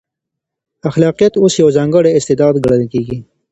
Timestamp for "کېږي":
2.93-3.17